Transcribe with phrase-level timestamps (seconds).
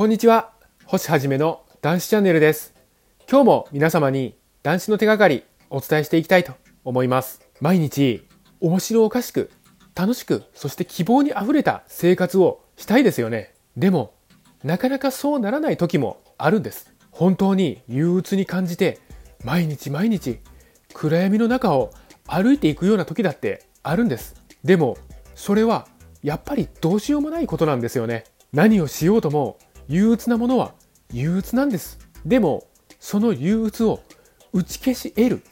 [0.00, 0.52] こんにちは。
[0.86, 2.72] 星はじめの男子チャンネルです。
[3.30, 7.42] 今日も皆様に男子の手がかりお伝えしていきたいと思います。
[7.60, 8.26] 毎日
[8.60, 9.50] 面白おかしく
[9.94, 13.52] 楽しくそして希望にあふれた生活をしたいですよね。
[13.76, 14.14] でも
[14.64, 16.94] なかなかそうならない時もあるんです。
[17.10, 19.00] 本当に憂鬱に感じて
[19.44, 20.38] 毎日毎日
[20.94, 21.90] 暗闇の中を
[22.26, 24.34] 歩いていくような時だってあるんです。
[24.64, 24.96] でも
[25.34, 25.86] それは
[26.22, 28.24] やっぱりどうしようもないことなんですよね。
[28.54, 29.58] 何をしようとも
[29.90, 30.72] 憂鬱なものは
[31.12, 31.98] 憂鬱なんです。
[32.24, 32.64] でも
[33.00, 34.00] その憂鬱を
[34.52, 35.42] 打ち消し得る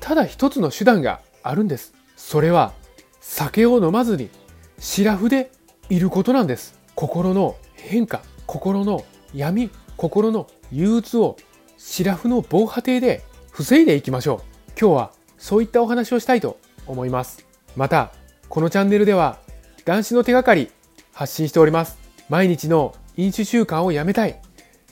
[0.00, 1.94] ただ一つの手段があるんです。
[2.16, 2.72] それは
[3.20, 4.30] 酒を飲まずに
[4.78, 5.50] シラフで
[5.90, 6.78] いることなんです。
[6.94, 11.36] 心の変化心の闇心の憂鬱を
[11.76, 14.70] シラフの防波堤で防いでいきましょう。
[14.80, 17.44] 今日はそういったお話をしたいと思います。
[17.74, 18.12] また
[18.48, 19.40] このチャンネルでは
[19.84, 20.70] 男子の手がかり
[21.12, 21.98] 発信しております。
[22.28, 24.40] 毎日の飲酒習慣をやめたい。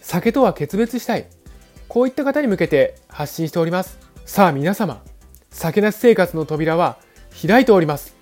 [0.01, 1.29] 酒とは決別したい。
[1.87, 4.01] こういった方に向けて発信しております。
[4.25, 5.01] さあ皆様
[5.51, 6.99] 酒なし生活の扉は
[7.41, 8.17] 開いております。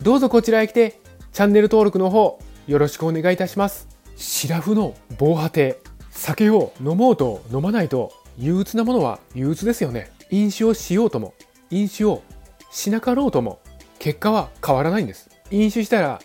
[0.00, 0.98] どうぞこちらへ来て
[1.34, 3.86] チャンネル登録の方よろしくお願いいたします。
[4.16, 5.76] シラフの防波堤
[6.10, 10.10] 酒を飲もうと飲まないと憂鬱なものは憂鬱ですよね。
[10.30, 11.34] 飲酒をしようとも
[11.68, 12.22] 飲酒を
[12.70, 13.60] しなかろうとも
[13.98, 15.28] 結果は変わらないんです。
[15.50, 16.18] 飲酒したら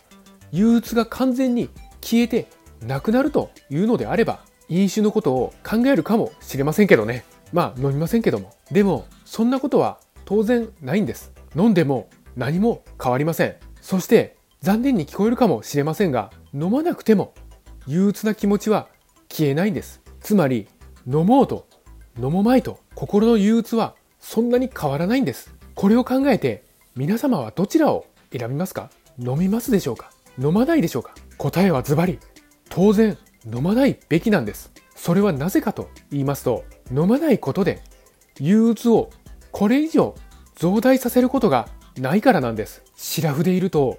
[0.52, 1.68] 憂鬱が完全に
[2.00, 2.46] 消えて
[2.82, 7.24] なくなるというのであれば飲酒のことを考えるかもしれませんけどね。
[7.52, 8.52] まあ飲みませんけども。
[8.70, 11.32] でもそんなことは当然ないんです。
[11.54, 13.54] 飲んでも何も変わりません。
[13.80, 17.34] そして残念に聞こえるかもしれませんが飲まなくても
[17.86, 18.88] 憂鬱な気持ちは
[19.30, 20.02] 消えないんです。
[20.20, 20.66] つまり
[21.06, 21.68] 飲もうと
[22.18, 25.54] 飲もまいと心の憂鬱はそんなに変わらないんです。
[25.74, 26.64] これを考えて
[26.96, 28.90] 皆様はどちらを選びますか？
[29.18, 30.10] 飲みますでしょうか？
[30.38, 31.14] 飲まないでしょうか？
[31.38, 32.18] 答えはズバリ
[32.76, 33.16] 当然
[33.50, 34.70] 飲まないべきなんです。
[34.94, 37.80] それはなぜかと言いますと飲まないことで
[38.38, 39.08] 憂鬱を
[39.50, 40.14] これ以上
[40.56, 42.82] 増大させることがないからなんです。
[42.94, 43.98] シラフでいると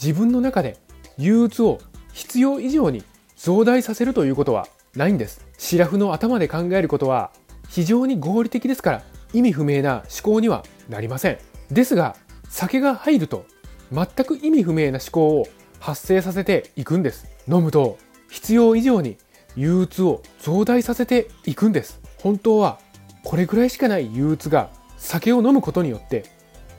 [0.00, 0.78] 自分の中で
[1.18, 1.78] 憂鬱を
[2.14, 3.04] 必要以上に
[3.36, 5.46] 増大させるということはないんです。
[5.58, 7.30] シラフの頭で考えることは
[7.68, 9.02] 非常に合理的ですから
[9.34, 11.38] 意味不明な思考にはなりません。
[11.70, 12.16] ですが
[12.48, 13.44] 酒が入ると
[13.92, 15.46] 全く意味不明な思考を
[15.78, 17.26] 発生させていくんです。
[17.46, 17.98] 飲むと
[18.34, 19.16] 必要以上に
[19.54, 22.00] 憂鬱を増大させていくんです。
[22.20, 22.80] 本当は
[23.22, 26.24] これぐらいしかない憂鬱が酒を飲むことによって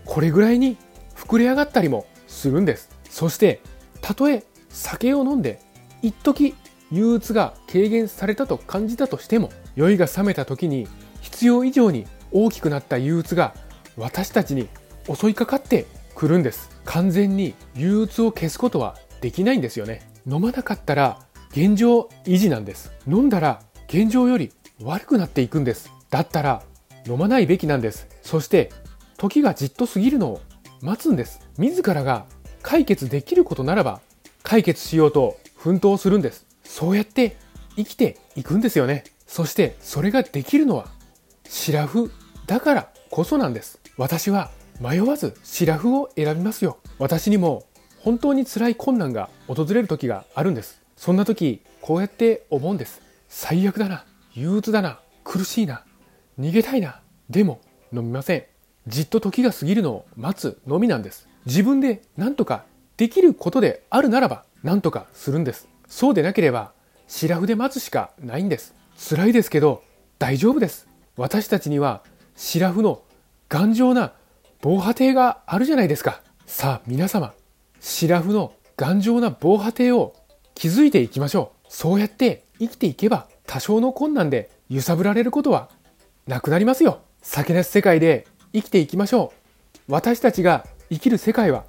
[0.04, 0.76] これぐらいに
[1.16, 2.90] 膨れ上がったりもするんです。
[3.10, 3.62] そして
[4.02, 5.62] たとえ酒を飲んで
[6.02, 6.56] 一時
[6.92, 10.90] 憂鬱が軽減されたと感じたとしても酔いが覚めた時に
[11.22, 13.56] 必要以上に大きくなった憂鬱が
[13.96, 14.68] 私たちに
[15.08, 15.86] 襲いかかって
[16.16, 16.70] くるんです。
[16.84, 20.02] 完全に憂鬱を消すことはできないんですよね。
[20.28, 21.25] 飲まなかったら
[21.56, 22.92] 現状維持なんです。
[23.08, 24.52] 飲んだら現状より
[24.84, 25.90] 悪くなっていくんです。
[26.10, 26.62] だったら
[27.08, 28.10] 飲まないべきなんです。
[28.24, 28.74] そして
[29.16, 30.42] 時がじっと過ぎるのを
[30.82, 31.40] 待つんです。
[31.58, 32.26] 自らが
[32.62, 34.02] 解決できることならば
[34.44, 36.46] 解決しようと奮闘するんです。
[36.66, 37.38] そうやって
[37.78, 39.06] 生きていくんですよね。
[39.26, 40.90] そしてそれができるのは
[41.48, 42.12] シラフ
[42.48, 43.80] だからこそなんです。
[43.96, 44.52] 私は
[44.82, 46.80] 迷わずシラフを選びますよ。
[47.00, 47.64] 私にも
[48.00, 50.84] 本当に辛い困難が訪れる時があるんです。
[50.96, 53.02] そんな時こうやって思うんです。
[53.30, 54.06] 最悪だな。
[54.34, 55.00] 憂鬱だな。
[55.24, 55.84] 苦しいな。
[56.40, 57.02] 逃げたいな。
[57.30, 57.60] でも
[57.94, 58.44] 飲みません。
[58.88, 61.28] じっと時が過ぎるのを待つのみなんです。
[61.46, 62.66] 自分で何とか
[62.98, 65.68] できることであるならば何とかするんです。
[65.88, 66.72] そうでなければ
[67.08, 68.74] シラフで待つしかないんです。
[68.98, 69.84] 辛いですけど
[70.18, 70.88] 大丈夫です。
[71.18, 72.04] 私たちには
[72.36, 73.02] シラフの
[73.50, 74.14] 頑丈な
[74.62, 76.22] 防波堤があるじゃないですか。
[76.46, 77.34] さあ皆様
[77.80, 80.14] シラフの頑丈な防波堤を
[80.56, 81.68] 気づいていきましょう。
[81.70, 85.70] そうやって生きていけば多少の困難で揺さぶられることは
[86.26, 87.02] なくなりますよ。
[87.22, 89.34] 酒なし世界で生きていきましょ
[89.88, 89.92] う。
[89.92, 91.66] 私たちが生きる世界は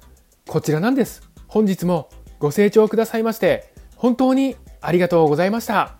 [0.47, 1.21] こちらなんです。
[1.47, 2.09] 本日も
[2.39, 5.96] ご清聴くださいまして本当にありがとうございました。